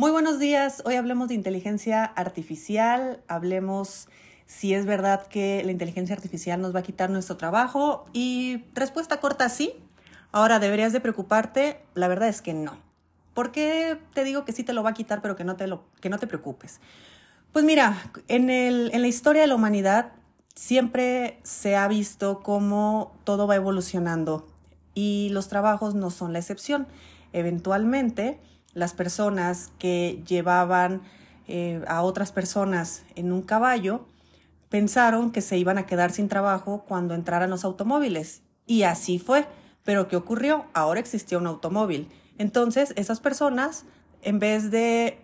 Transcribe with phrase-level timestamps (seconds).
[0.00, 0.80] Muy buenos días.
[0.86, 3.20] Hoy hablemos de inteligencia artificial.
[3.28, 4.08] Hablemos
[4.46, 8.06] si es verdad que la inteligencia artificial nos va a quitar nuestro trabajo.
[8.14, 9.74] Y respuesta corta, sí.
[10.32, 11.82] Ahora, ¿deberías de preocuparte?
[11.92, 12.78] La verdad es que no.
[13.34, 15.66] ¿Por qué te digo que sí te lo va a quitar, pero que no te,
[15.66, 16.80] lo, que no te preocupes?
[17.52, 20.12] Pues mira, en, el, en la historia de la humanidad
[20.54, 24.48] siempre se ha visto cómo todo va evolucionando
[24.94, 26.86] y los trabajos no son la excepción.
[27.34, 28.40] Eventualmente,
[28.74, 31.02] las personas que llevaban
[31.48, 34.06] eh, a otras personas en un caballo
[34.68, 38.42] pensaron que se iban a quedar sin trabajo cuando entraran los automóviles.
[38.66, 39.46] Y así fue.
[39.84, 40.66] Pero ¿qué ocurrió?
[40.72, 42.08] Ahora existía un automóvil.
[42.38, 43.84] Entonces, esas personas,
[44.22, 45.18] en vez de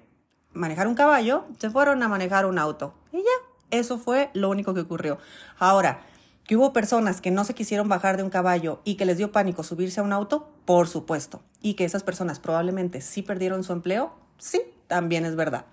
[0.52, 2.94] manejar un caballo, se fueron a manejar un auto.
[3.12, 5.18] Y ya, eso fue lo único que ocurrió.
[5.58, 6.00] Ahora,
[6.46, 9.32] ¿Que hubo personas que no se quisieron bajar de un caballo y que les dio
[9.32, 10.48] pánico subirse a un auto?
[10.64, 11.42] Por supuesto.
[11.60, 14.12] ¿Y que esas personas probablemente sí perdieron su empleo?
[14.38, 15.64] Sí, también es verdad.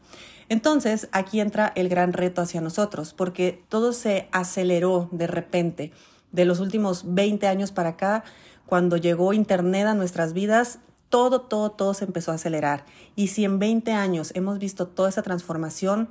[0.50, 5.92] Entonces, aquí entra el gran reto hacia nosotros, porque todo se aceleró de repente.
[6.32, 8.24] De los últimos 20 años para acá,
[8.66, 12.86] cuando llegó Internet a nuestras vidas, todo, todo, todo se empezó a acelerar.
[13.16, 16.10] Y si en 20 años hemos visto toda esa transformación,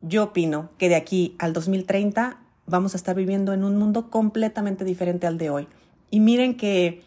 [0.00, 4.84] yo opino que de aquí al 2030 vamos a estar viviendo en un mundo completamente
[4.84, 5.68] diferente al de hoy.
[6.10, 7.02] Y miren que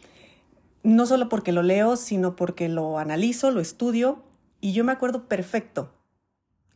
[0.83, 4.23] no solo porque lo leo, sino porque lo analizo, lo estudio,
[4.61, 5.91] y yo me acuerdo perfecto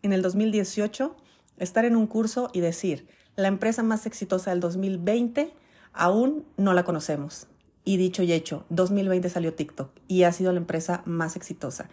[0.01, 1.15] en el 2018
[1.57, 5.53] estar en un curso y decir, la empresa más exitosa del 2020
[5.93, 7.47] aún no la conocemos.
[7.85, 11.89] Y dicho y hecho, 2020 salió TikTok y ha sido la empresa más exitosa.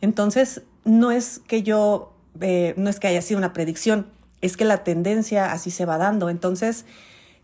[0.00, 4.06] Entonces, no es que yo, eh, no es que haya sido una predicción,
[4.40, 6.30] es que la tendencia así se va dando.
[6.30, 6.84] Entonces,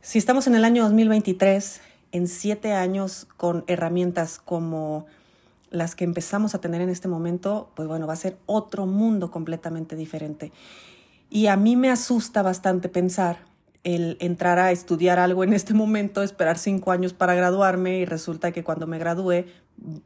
[0.00, 1.80] si estamos en el año 2023,
[2.12, 5.06] en siete años con herramientas como
[5.70, 9.30] las que empezamos a tener en este momento, pues bueno, va a ser otro mundo
[9.30, 10.52] completamente diferente.
[11.28, 13.38] Y a mí me asusta bastante pensar
[13.82, 18.52] el entrar a estudiar algo en este momento, esperar cinco años para graduarme y resulta
[18.52, 19.44] que cuando me gradúe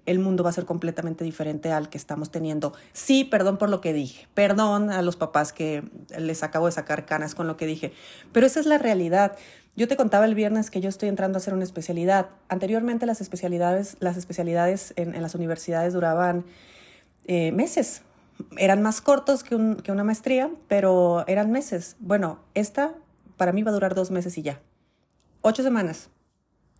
[0.06, 2.72] el mundo va a ser completamente diferente al que estamos teniendo.
[2.92, 5.84] Sí, perdón por lo que dije, perdón a los papás que
[6.19, 7.92] les acabo de sacar canas con lo que dije,
[8.32, 9.36] pero esa es la realidad.
[9.76, 12.30] Yo te contaba el viernes que yo estoy entrando a hacer una especialidad.
[12.48, 16.44] Anteriormente las especialidades, las especialidades en, las universidades duraban
[17.26, 18.03] eh, meses.
[18.56, 21.97] Eran más cortos que, que una maestría, pero eran meses.
[22.00, 22.94] Bueno, esta
[23.36, 24.60] para mí va a durar dos meses y ya.
[25.41, 26.10] Ocho semanas.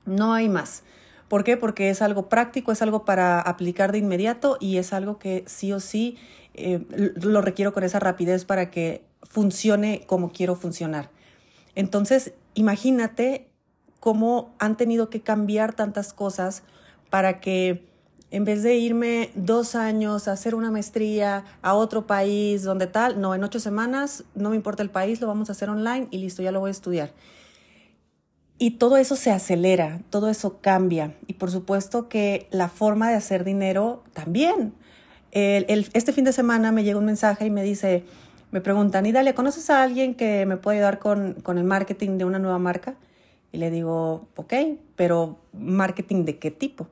[0.05, 0.83] No hay más.
[1.31, 1.57] ¿Por qué?
[1.57, 5.73] Porque es algo práctico, es algo para aplicar de inmediato y es algo que sí
[5.73, 6.19] o sí
[6.55, 11.09] eh, lo requiero con esa rapidez para que funcione como quiero funcionar.
[11.77, 13.47] Entonces, imagínate
[14.01, 16.65] cómo han tenido que cambiar tantas cosas
[17.11, 17.87] para que
[18.33, 23.21] en vez de irme dos años a hacer una maestría a otro país, donde tal,
[23.21, 26.19] no, en ocho semanas, no me importa el país, lo vamos a hacer online y
[26.19, 27.13] listo, ya lo voy a estudiar.
[28.63, 31.15] Y todo eso se acelera, todo eso cambia.
[31.27, 34.75] Y por supuesto que la forma de hacer dinero también.
[35.33, 38.05] este fin de semana me llega un mensaje y me dice,
[38.51, 42.19] me preguntan, y Dalia, ¿conoces a alguien que me puede ayudar con, con el marketing
[42.19, 42.97] de una nueva marca?
[43.51, 44.53] Y le digo, ok,
[44.95, 46.87] pero ¿marketing de qué tipo?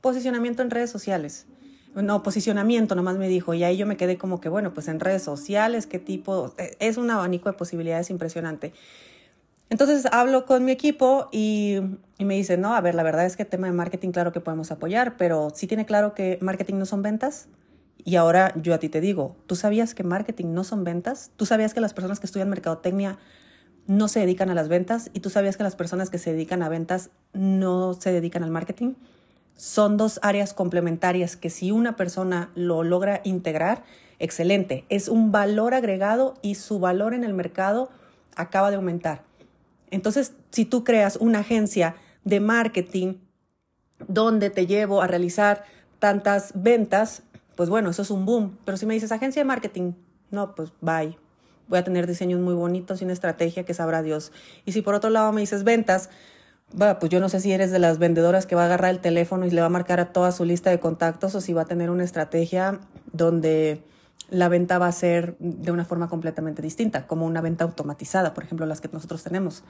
[0.00, 1.46] Posicionamiento en redes sociales.
[1.94, 3.52] No, posicionamiento nomás me dijo.
[3.52, 6.54] Y ahí yo me quedé como que, bueno, pues en redes sociales, ¿qué tipo?
[6.78, 8.72] Es un abanico de posibilidades impresionante.
[9.70, 11.78] Entonces hablo con mi equipo y,
[12.18, 14.40] me dice, no, a ver, la verdad es que el tema de marketing, claro que
[14.40, 17.46] podemos apoyar, pero sí tiene claro que marketing no son ventas.
[18.04, 21.30] Y ahora yo a ti te digo, ¿tú sabías que marketing no son ventas?
[21.36, 23.18] ¿Tú sabías que las personas que estudian mercadotecnia
[23.86, 25.08] no se dedican a las ventas?
[25.12, 28.50] ¿Y tú sabías que las personas que se dedican a ventas no se dedican al
[28.50, 28.94] marketing?
[29.54, 33.84] Son dos áreas complementarias que si una persona lo logra integrar,
[34.18, 34.84] excelente.
[34.88, 37.90] Es un valor agregado y su valor en el mercado
[38.34, 39.29] acaba de aumentar.
[39.90, 43.14] Entonces, si tú creas una agencia de marketing
[44.08, 45.64] donde te llevo a realizar
[45.98, 47.22] tantas ventas,
[47.56, 48.58] pues bueno, eso es un boom.
[48.64, 49.92] Pero si me dices agencia de marketing,
[50.30, 51.18] no, pues bye.
[51.68, 54.32] Voy a tener diseños muy bonitos y una estrategia que sabrá Dios.
[54.64, 56.10] Y si por otro lado me dices ventas,
[56.76, 59.46] pues yo no sé si eres de las vendedoras que va a agarrar el teléfono
[59.46, 61.66] y le va a marcar a toda su lista de contactos o si va a
[61.66, 62.80] tener una estrategia
[63.12, 63.82] donde
[64.28, 68.44] la venta va a ser de una forma completamente distinta, como una venta automatizada, por
[68.44, 69.64] ejemplo, las que nosotros tenemos.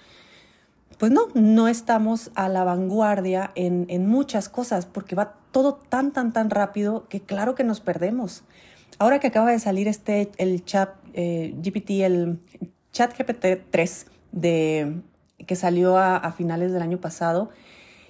[0.98, 6.32] Pues no, no estamos a la vanguardia en, muchas cosas porque va todo tan, tan,
[6.32, 8.42] tan rápido que claro que nos perdemos.
[8.98, 12.38] Ahora que acaba de salir este, el chat eh, GPT, el
[12.92, 15.00] chat GPT 3 de,
[15.46, 17.48] que salió a finales del año pasado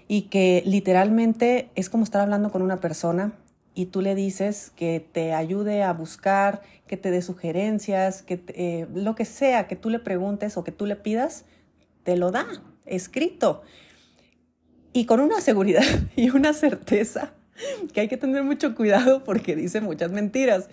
[0.08, 3.30] y que literalmente es como estar hablando con una persona
[3.80, 8.86] y tú le dices que te ayude a buscar, que te dé sugerencias, que eh,
[8.94, 11.46] lo que sea que tú le preguntes o que tú le pidas,
[12.02, 12.46] te lo da
[12.84, 13.62] escrito.
[14.92, 15.82] Y con una seguridad
[16.16, 17.32] y una certeza
[17.94, 20.68] que hay que tener mucho cuidado porque dice muchas mentiras.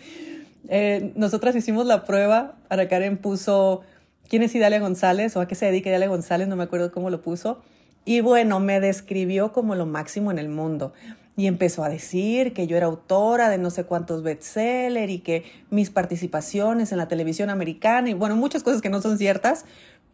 [0.67, 3.83] Eh, nosotras hicimos la prueba, Ana Karen puso
[4.27, 7.09] quién es Idalia González o a qué se dedica Idalia González, no me acuerdo cómo
[7.09, 7.61] lo puso.
[8.03, 10.91] Y bueno, me describió como lo máximo en el mundo.
[11.37, 15.45] Y empezó a decir que yo era autora de no sé cuántos bestsellers y que
[15.69, 19.63] mis participaciones en la televisión americana y bueno, muchas cosas que no son ciertas,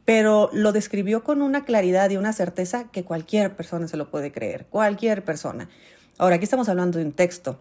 [0.06, 4.32] pero lo describió con una claridad y una certeza que cualquier persona se lo puede
[4.32, 5.70] creer, cualquier persona.
[6.18, 7.60] Ahora, aquí estamos hablando de un texto.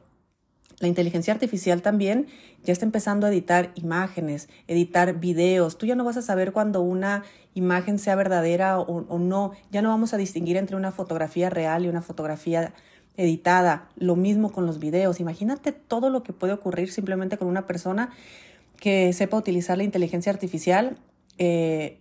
[0.81, 2.26] La inteligencia artificial también
[2.65, 5.79] ya está empezando a editar imágenes, editar videos.
[5.79, 7.23] Tú ya no vas a saber cuando una
[7.55, 9.53] imagen sea verdadera o, no.
[9.70, 12.75] Ya no vamos a distinguir entre una fotografía real y una fotografía
[13.17, 13.88] editada.
[13.97, 15.20] Lo mismo con los videos.
[15.20, 18.11] Imagínate todo lo que puede ocurrir simplemente con una persona
[18.79, 20.97] que sepa utilizar la inteligencia artificial
[21.38, 22.00] eh,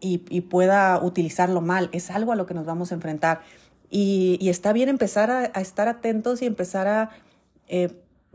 [0.00, 1.90] y, pueda utilizarlo mal.
[1.92, 3.42] Es algo a lo que nos vamos a enfrentar.
[3.90, 7.10] Y, está bien empezar a, estar atentos y empezar a
[7.68, 7.90] eh,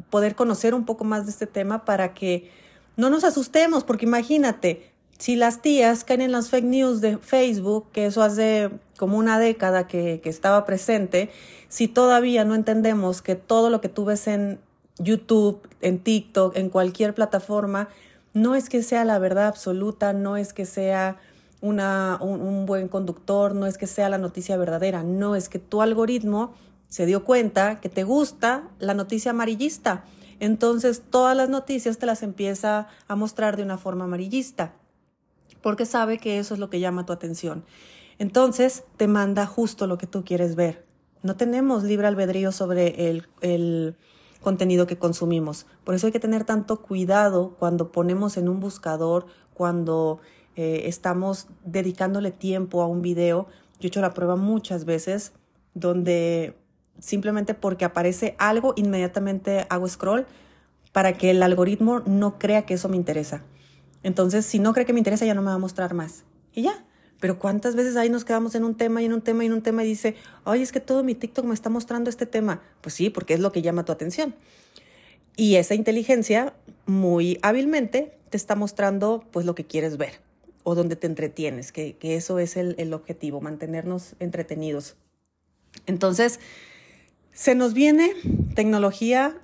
[0.09, 2.51] poder conocer un poco más de este tema para que
[2.98, 7.88] no nos asustemos, porque imagínate, si las tías caen en las fake news de Facebook,
[7.91, 11.29] que eso hace como una década que, estaba presente,
[11.69, 14.59] si todavía no entendemos que todo lo que tú ves en
[14.97, 17.89] YouTube, en TikTok, en cualquier plataforma,
[18.33, 21.17] no es que sea la verdad absoluta, no es que sea
[21.62, 25.81] una, un, buen conductor, no es que sea la noticia verdadera, no es que tu
[25.81, 26.53] algoritmo
[26.89, 30.03] se dio cuenta que te gusta la noticia amarillista.
[30.41, 34.73] Entonces todas las noticias te las empieza a mostrar de una forma amarillista,
[35.65, 37.63] porque sabe que eso es lo que llama tu atención.
[38.19, 40.85] Entonces te manda justo lo que tú quieres ver.
[41.23, 43.09] No tenemos libre albedrío sobre
[43.41, 43.95] el,
[44.41, 45.65] contenido que consumimos.
[45.83, 49.25] Por eso hay que tener tanto cuidado cuando ponemos en un buscador,
[49.56, 50.19] cuando
[50.56, 53.47] eh, estamos dedicándole tiempo a un video.
[53.79, 55.33] Yo he hecho la prueba muchas veces
[55.73, 56.56] donde
[57.00, 60.27] simplemente porque aparece algo, inmediatamente hago scroll
[60.91, 63.41] para que el algoritmo no crea que eso me interesa.
[64.05, 66.25] Entonces, si no cree que me interesa, ya no me va a mostrar más.
[66.53, 66.85] Y ya.
[67.19, 69.53] Pero cuántas veces ahí nos quedamos en un tema y en un tema y en
[69.53, 72.61] un tema y dice, ay, es que todo mi TikTok me está mostrando este tema.
[72.81, 74.35] Pues sí, porque es lo que llama tu atención.
[75.35, 76.53] Y esa inteligencia
[76.85, 80.21] muy hábilmente te está mostrando pues lo que quieres ver
[80.61, 84.97] o donde te entretienes, que, eso es el, objetivo, mantenernos entretenidos.
[85.87, 86.39] Entonces,
[87.31, 88.13] se nos viene
[88.53, 89.35] tecnología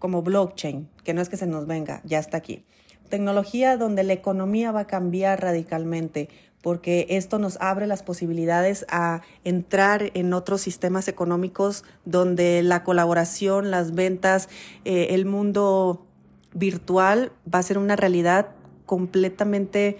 [0.00, 2.64] como blockchain, que no es que se nos venga, ya está aquí.
[3.08, 6.28] Tecnología donde la economía va a cambiar radicalmente,
[6.62, 13.70] porque esto nos abre las posibilidades a entrar en otros sistemas económicos donde la colaboración,
[13.70, 14.48] las ventas,
[14.84, 16.06] eh, el mundo
[16.52, 18.48] virtual va a ser una realidad
[18.86, 19.98] completamente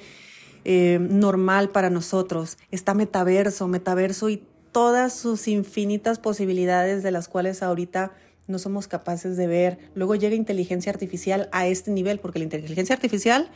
[0.65, 2.59] eh, normal para nosotros.
[2.71, 4.43] Está metaverso, metaverso y
[4.73, 8.13] todas sus infinitas posibilidades de las cuales ahorita
[8.51, 9.79] no somos capaces de ver.
[9.95, 13.49] Luego llega inteligencia artificial a este nivel, porque la inteligencia artificial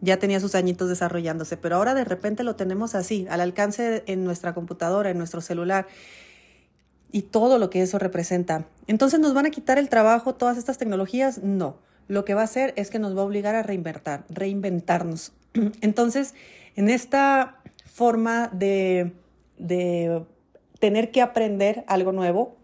[0.00, 4.24] ya tenía sus añitos desarrollándose, pero ahora de repente lo tenemos así, al alcance en
[4.24, 5.86] nuestra computadora, en nuestro celular
[7.12, 8.66] y todo lo que eso representa.
[8.86, 11.42] Entonces, ¿nos van a quitar el trabajo todas estas tecnologías?
[11.42, 11.78] No.
[12.08, 15.32] Lo que va a hacer es que nos va a obligar a reinventar, reinventarnos.
[15.80, 16.34] Entonces,
[16.76, 19.12] en esta forma de,
[20.78, 22.56] tener que aprender algo nuevo,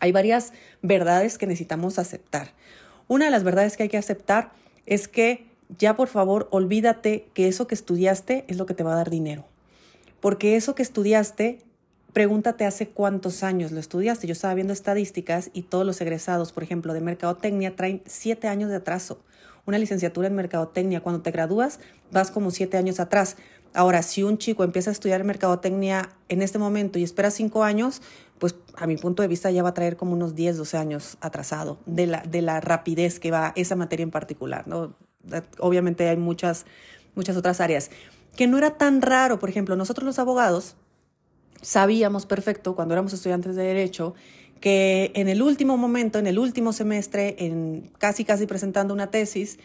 [0.00, 0.52] hay varias
[0.82, 2.52] verdades que necesitamos aceptar.
[3.08, 4.52] Una de las verdades que hay que aceptar
[4.86, 5.46] es que
[5.78, 9.10] ya por favor olvídate que eso que estudiaste es lo que te va a dar
[9.10, 9.44] dinero.
[10.20, 11.60] Porque eso que estudiaste,
[12.12, 14.26] pregúntate hace cuántos años lo estudiaste.
[14.26, 18.70] Yo estaba viendo estadísticas y todos los egresados, por ejemplo, de mercadotecnia, traen siete años
[18.70, 19.20] de atraso
[19.66, 23.36] una licenciatura en mercadotecnia, cuando te gradúas vas como siete años atrás.
[23.76, 28.00] Ahora, si un chico empieza a estudiar mercadotecnia en este momento y espera cinco años,
[28.38, 31.18] pues a mi punto de vista ya va a traer como unos 10, 12 años
[31.20, 34.66] atrasado de la, de la rapidez que va esa materia en particular.
[34.66, 34.94] ¿no?
[35.58, 36.64] Obviamente hay muchas,
[37.14, 37.90] muchas otras áreas.
[38.34, 40.76] Que no era tan raro, por ejemplo, nosotros los abogados
[41.60, 44.14] sabíamos perfecto cuando éramos estudiantes de derecho
[44.60, 49.58] que en el último momento, en el último semestre, en casi casi presentando una tesis,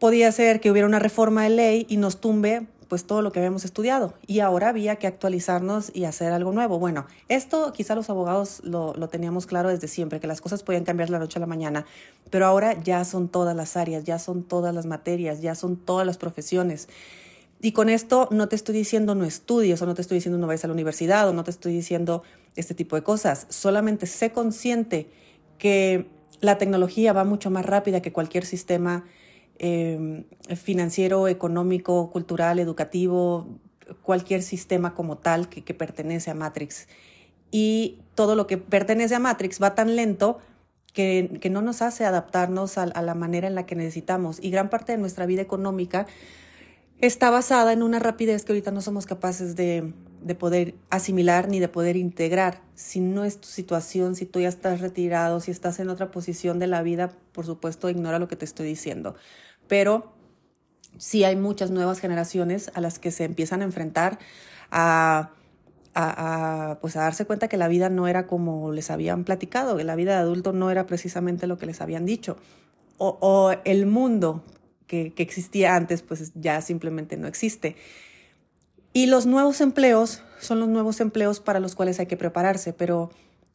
[0.00, 3.38] podía ser que hubiera una reforma de ley y nos tumbe pues todo lo que
[3.38, 6.80] habíamos estudiado y ahora había que actualizarnos y hacer algo nuevo.
[6.80, 10.82] Bueno, esto quizá los abogados lo, lo, teníamos claro desde siempre, que las cosas podían
[10.82, 11.86] cambiar la noche a la mañana,
[12.30, 16.04] pero ahora ya son todas las áreas, ya son todas las materias, ya son todas
[16.04, 16.88] las profesiones.
[17.62, 20.48] Y con esto no te estoy diciendo no estudies o no te estoy diciendo no
[20.48, 22.24] vayas a la universidad o no te estoy diciendo
[22.56, 23.46] este tipo de cosas.
[23.50, 25.10] Solamente sé consciente
[25.58, 26.08] que
[26.40, 29.04] la tecnología va mucho más rápida que cualquier sistema
[29.60, 30.24] eh,
[30.56, 33.46] financiero, económico, cultural, educativo,
[34.02, 36.88] cualquier sistema como tal que, que pertenece a Matrix.
[37.50, 40.38] Y todo lo que pertenece a Matrix va tan lento
[40.94, 44.42] que, que no nos hace adaptarnos a, a, la manera en la que necesitamos.
[44.42, 46.06] Y gran parte de nuestra vida económica
[47.02, 51.60] está basada en una rapidez que ahorita no somos capaces de, de poder asimilar ni
[51.60, 52.62] de poder integrar.
[52.74, 56.58] Si no es tu situación, si tú ya estás retirado, si estás en otra posición
[56.58, 59.14] de la vida, por supuesto, ignora lo que te estoy diciendo.
[59.70, 60.12] Pero
[60.98, 64.18] sí hay muchas nuevas generaciones a las que se empiezan a enfrentar
[64.72, 65.30] a,
[66.80, 69.94] pues a darse cuenta que la vida no era como les habían platicado, que la
[69.94, 72.36] vida de adulto no era precisamente lo que les habían dicho.
[72.98, 74.44] O, o el mundo
[74.88, 77.76] que, que existía antes, pues ya simplemente no existe.
[78.92, 83.10] Y los nuevos empleos son los nuevos empleos para los cuales hay que prepararse, pero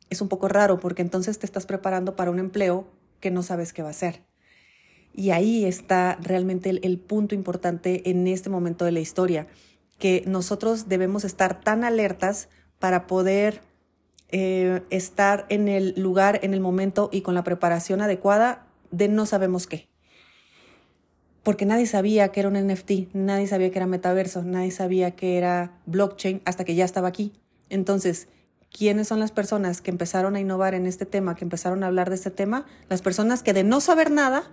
[0.10, 2.88] es un poco raro porque entonces te estás preparando para un empleo
[3.20, 4.24] que no sabes qué va a ser.
[5.16, 9.48] Y ahí está realmente el, punto importante en este momento de la historia,
[9.98, 13.62] que nosotros debemos estar tan alertas para poder
[14.30, 19.26] eh, estar en el lugar, en el momento y con la preparación adecuada de no
[19.26, 19.88] sabemos qué
[21.46, 25.38] porque nadie sabía que era un NFT, nadie sabía que era metaverso, nadie sabía que
[25.38, 27.34] era blockchain hasta que ya estaba aquí.
[27.70, 28.28] Entonces,
[28.76, 32.10] ¿quiénes son las personas que empezaron a innovar en este tema, que empezaron a hablar
[32.10, 32.66] de este tema?
[32.90, 34.46] Las personas que de no saber nada,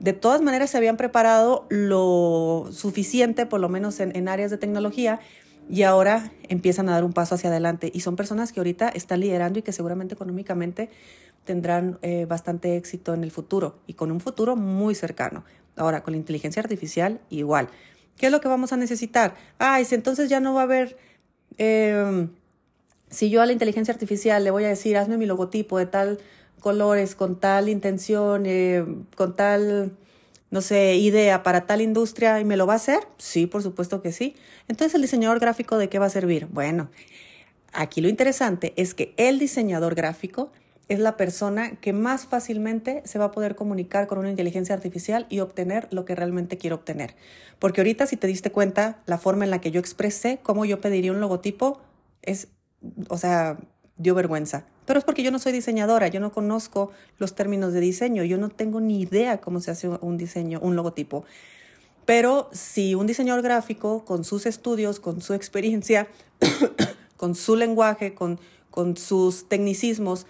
[0.00, 5.20] de todas maneras se habían preparado lo suficiente, por lo menos en, áreas de tecnología,
[5.68, 7.90] y ahora empiezan a dar un paso hacia adelante.
[7.94, 10.88] Y son personas que ahorita están liderando y que seguramente económicamente
[11.44, 15.44] tendrán eh, bastante éxito en el futuro y con un futuro muy cercano.
[15.76, 17.68] Ahora, con la inteligencia artificial, igual.
[18.16, 19.36] ¿Qué es lo que vamos a necesitar?
[19.58, 20.96] Ay, si entonces ya no va a haber...
[21.58, 22.26] Eh,
[23.10, 26.20] si yo a la inteligencia artificial le voy a decir, hazme mi logotipo de tal
[26.60, 28.84] colores, con tal intención, eh,
[29.16, 29.96] con tal,
[30.50, 33.00] no sé, idea para tal industria, ¿y me lo va a hacer?
[33.18, 34.36] Sí, por supuesto que sí.
[34.68, 36.46] Entonces, ¿el diseñador gráfico de qué va a servir?
[36.46, 36.90] Bueno,
[37.72, 40.52] aquí lo interesante es que el diseñador gráfico
[40.90, 45.24] es la persona que más fácilmente se va a poder comunicar con una inteligencia artificial
[45.30, 47.14] y obtener lo que realmente quiere obtener.
[47.60, 50.80] Porque ahorita si te diste cuenta, la forma en la que yo expresé cómo yo
[50.80, 51.80] pediría un logotipo
[52.22, 52.48] es,
[53.08, 53.58] o sea,
[53.98, 54.66] dio vergüenza.
[54.90, 58.38] Pero es porque yo no soy diseñadora, yo no conozco los términos de diseño, yo
[58.38, 61.24] no tengo ni idea cómo se hace un diseño, un logotipo.
[62.06, 66.08] Pero si un diseñador gráfico, con sus estudios, con su experiencia,
[67.16, 68.40] con su lenguaje, con,
[68.72, 70.26] con sus tecnicismos,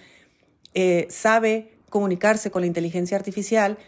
[0.75, 3.79] eh, sabe comunicarse con la inteligencia artificial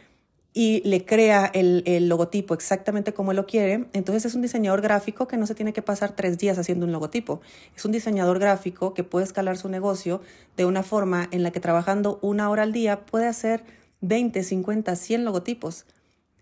[0.55, 5.27] y le crea el, el, logotipo exactamente como lo quiere, entonces es un diseñador gráfico
[5.27, 7.41] que no se tiene que pasar tres días haciendo un logotipo.
[7.75, 10.21] Es un diseñador gráfico que puede escalar su negocio
[10.57, 13.65] de una forma en la que trabajando una hora al día puede hacer
[14.03, 15.87] 20, 50, 100 logotipos.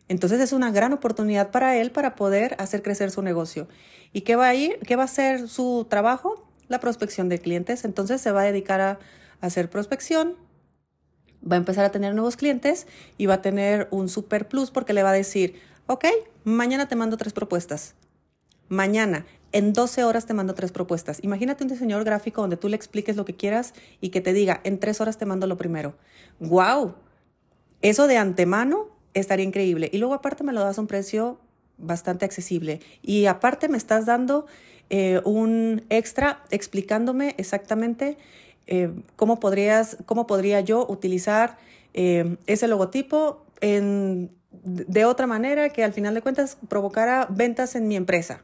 [0.08, 3.68] Entonces es una gran oportunidad para él para poder hacer crecer su negocio.
[4.12, 4.78] ¿Y qué va a ir?
[4.80, 6.48] ¿Qué va a ser su trabajo?
[6.66, 7.84] La prospección de clientes.
[7.84, 8.98] Entonces se va a dedicar a
[9.40, 10.34] hacer prospección,
[11.48, 12.86] va a empezar a tener nuevos clientes
[13.18, 16.04] y va a tener un super plus porque le va a decir, ok,
[16.44, 17.94] mañana te mando tres propuestas.
[18.68, 21.18] Mañana, en 12 horas te mando tres propuestas.
[21.22, 24.60] Imagínate un diseñador gráfico donde tú le expliques lo que quieras y que te diga,
[24.64, 25.94] en tres horas te mando lo primero.
[26.38, 26.94] ¡Wow!
[27.82, 29.90] Eso de antemano estaría increíble.
[29.92, 31.40] Y luego aparte me lo das a un precio
[31.78, 32.80] bastante accesible.
[33.02, 34.46] Y aparte me estás dando
[34.90, 38.18] eh, un extra explicándome exactamente
[38.70, 41.58] eh, ¿cómo, podrías, ¿cómo podría yo utilizar
[41.92, 47.96] eh, ese logotipo de otra manera que al final de cuentas provocara ventas en mi
[47.96, 48.42] empresa?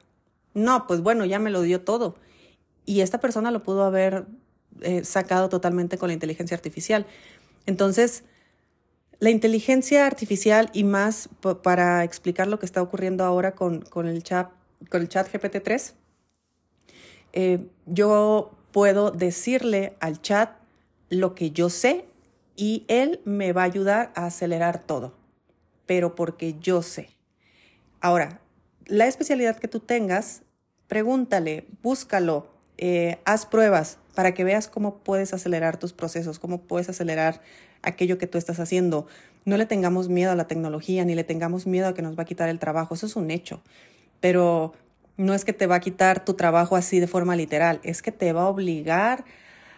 [0.53, 2.17] No, pues bueno, ya me lo dio todo.
[2.85, 4.27] Y esta persona lo pudo haber
[4.81, 7.07] eh, sacado totalmente con la inteligencia artificial.
[7.67, 8.25] Entonces,
[9.21, 11.29] la inteligencia artificial y más
[11.63, 14.51] para explicar lo que está ocurriendo ahora con, con el, chat,
[14.91, 15.93] con el chat GPT-3,
[17.33, 20.51] eh, yo puedo decirle al chat
[21.09, 22.05] lo que yo sé
[22.57, 25.15] y él me va a ayudar a acelerar todo,
[25.87, 27.09] pero porque yo sé.
[28.03, 28.39] Ahora,
[28.85, 30.43] la especialidad que tú tengas,
[30.89, 36.91] pregúntale, búscalo, eh, haz pruebas para que veas cómo puedes acelerar tus procesos, cómo puedes
[36.91, 37.41] acelerar
[37.81, 39.07] aquello que tú estás haciendo.
[39.47, 42.25] No le tengamos miedo a la tecnología, ni le tengamos miedo a que nos va
[42.25, 43.63] a quitar el trabajo, eso es un hecho.
[44.21, 44.75] Pero
[45.17, 48.13] no es que te va a quitar tu trabajo así de forma literal, es que
[48.13, 49.25] te va a obligar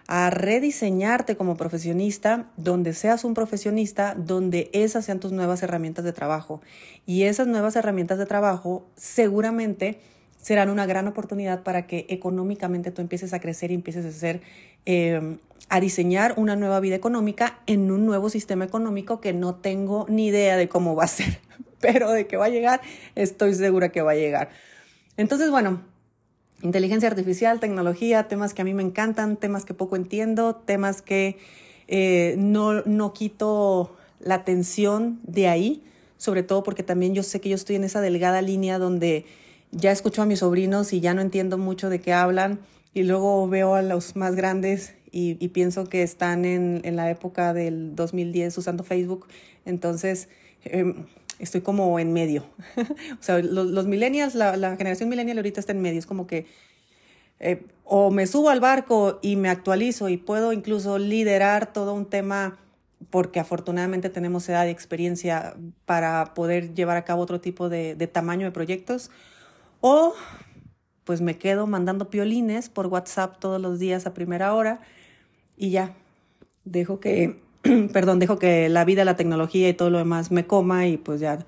[0.08, 6.14] a rediseñarte como profesionista, donde seas un profesionista, donde esas sean tus nuevas herramientas de
[6.14, 6.62] trabajo.
[7.04, 10.00] Y esas nuevas herramientas de trabajo seguramente
[10.40, 14.40] serán una gran oportunidad para que económicamente tú empieces a crecer y empieces a hacer,
[14.86, 20.06] em, a diseñar una nueva vida económica en un nuevo sistema económico que no tengo
[20.08, 21.40] ni idea de cómo va a ser,
[21.80, 22.80] pero de que va a llegar,
[23.14, 24.48] estoy segura que va a llegar.
[25.18, 25.80] Entonces, bueno,
[26.62, 31.36] inteligencia artificial, tecnología, temas que a mí me encantan, temas que poco entiendo, temas que
[31.88, 35.82] eh, no, no quito la atención de ahí,
[36.18, 39.26] sobre todo porque también yo sé que yo estoy en esa delgada línea donde
[39.72, 42.60] ya escucho a mis sobrinos y ya no entiendo mucho de qué hablan
[42.94, 47.54] y luego veo a los más grandes y, pienso que están en, en, la época
[47.54, 49.26] del 2010 usando Facebook.
[49.64, 50.28] Entonces,
[50.64, 51.06] em,
[51.38, 52.44] estoy como en medio.
[53.20, 55.98] o sea, los, millennials, la, generación millennial ahorita está en medio.
[55.98, 56.46] Es como que
[57.40, 62.06] eh, o me subo al barco y me actualizo y puedo incluso liderar todo un
[62.06, 62.58] tema
[63.10, 65.54] porque afortunadamente tenemos edad y experiencia
[65.86, 69.10] para poder llevar a cabo otro tipo de, de tamaño de proyectos.
[69.80, 70.14] O
[71.04, 74.80] pues me quedo mandando piolines por WhatsApp todos los días a primera hora
[75.56, 75.94] y ya,
[76.64, 77.40] dejo que
[77.92, 81.20] perdón, dejo que la vida, la tecnología y todo lo demás me coma y pues
[81.20, 81.44] ya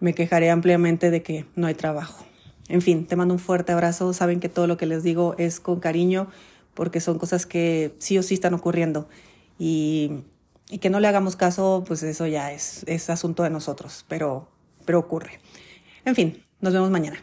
[0.00, 2.24] me quejaré ampliamente de que no hay trabajo.
[2.68, 4.12] En fin, te mando un fuerte abrazo.
[4.12, 6.28] Saben que todo lo que les digo es con cariño
[6.74, 9.08] porque son cosas que sí o sí están ocurriendo
[9.58, 10.22] y,
[10.70, 14.48] y que no le hagamos caso, pues eso ya es, es asunto de nosotros, pero,
[14.84, 15.40] pero ocurre.
[16.04, 17.22] En fin, nos vemos mañana.